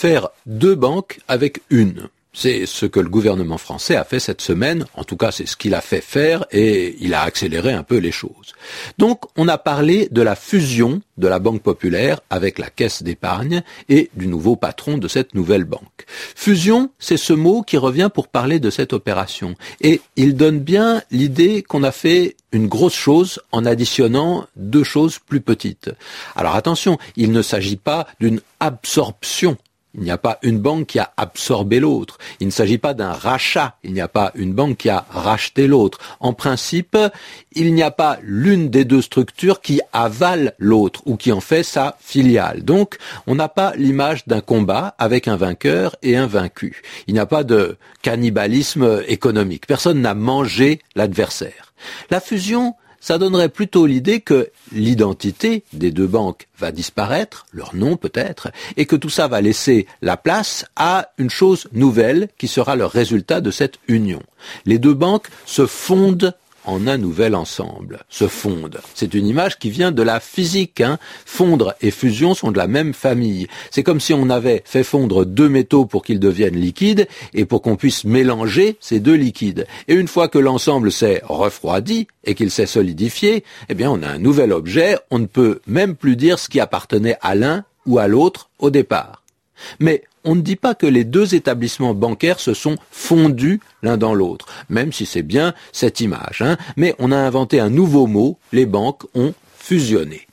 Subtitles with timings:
[0.00, 2.08] faire deux banques avec une.
[2.32, 5.56] C'est ce que le gouvernement français a fait cette semaine, en tout cas c'est ce
[5.56, 8.54] qu'il a fait faire et il a accéléré un peu les choses.
[8.96, 13.62] Donc on a parlé de la fusion de la Banque populaire avec la Caisse d'épargne
[13.90, 16.06] et du nouveau patron de cette nouvelle banque.
[16.34, 21.02] Fusion, c'est ce mot qui revient pour parler de cette opération et il donne bien
[21.10, 25.90] l'idée qu'on a fait une grosse chose en additionnant deux choses plus petites.
[26.36, 29.58] Alors attention, il ne s'agit pas d'une absorption
[29.94, 32.18] il n'y a pas une banque qui a absorbé l'autre.
[32.38, 33.76] Il ne s'agit pas d'un rachat.
[33.82, 35.98] Il n'y a pas une banque qui a racheté l'autre.
[36.20, 36.96] En principe,
[37.52, 41.64] il n'y a pas l'une des deux structures qui avale l'autre ou qui en fait
[41.64, 42.62] sa filiale.
[42.62, 46.82] Donc, on n'a pas l'image d'un combat avec un vainqueur et un vaincu.
[47.08, 49.66] Il n'y a pas de cannibalisme économique.
[49.66, 51.72] Personne n'a mangé l'adversaire.
[52.10, 57.96] La fusion, ça donnerait plutôt l'idée que l'identité des deux banques va disparaître, leur nom
[57.96, 62.76] peut-être, et que tout ça va laisser la place à une chose nouvelle qui sera
[62.76, 64.22] le résultat de cette union.
[64.66, 68.80] Les deux banques se fondent en un nouvel ensemble, se fondent.
[68.94, 70.80] C'est une image qui vient de la physique.
[70.80, 70.98] Hein.
[71.24, 73.46] Fondre et fusion sont de la même famille.
[73.70, 77.62] C'est comme si on avait fait fondre deux métaux pour qu'ils deviennent liquides et pour
[77.62, 79.66] qu'on puisse mélanger ces deux liquides.
[79.88, 84.08] Et une fois que l'ensemble s'est refroidi et qu'il s'est solidifié, eh bien on a
[84.08, 84.98] un nouvel objet.
[85.10, 88.70] On ne peut même plus dire ce qui appartenait à l'un ou à l'autre au
[88.70, 89.22] départ.
[89.78, 94.14] Mais on ne dit pas que les deux établissements bancaires se sont fondus l'un dans
[94.14, 96.42] l'autre, même si c'est bien cette image.
[96.42, 96.56] Hein.
[96.76, 100.26] Mais on a inventé un nouveau mot, les banques ont fusionné.